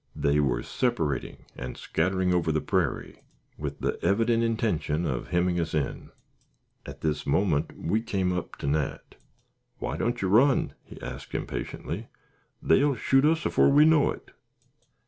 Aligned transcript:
They 0.15 0.39
were 0.39 0.63
separating 0.63 1.45
and 1.55 1.77
scattering 1.77 2.33
over 2.33 2.51
the 2.51 2.59
prairie, 2.59 3.21
with 3.55 3.81
the 3.81 3.99
evident 4.03 4.41
intention 4.41 5.05
of 5.05 5.27
hemming 5.27 5.59
us 5.59 5.75
in. 5.75 6.09
At 6.87 7.01
this 7.01 7.27
moment 7.27 7.77
we 7.77 8.01
came 8.01 8.33
up 8.33 8.55
to 8.55 8.67
Nat. 8.67 9.13
"Why 9.77 9.97
don't 9.97 10.19
you 10.19 10.27
run?" 10.27 10.73
he 10.83 10.99
asked, 11.03 11.35
impatiently. 11.35 12.07
"They'll 12.63 12.95
shoot 12.95 13.25
us 13.25 13.45
all 13.45 13.51
afore 13.51 13.69
we 13.69 13.85
know 13.85 14.09
it." 14.09 14.31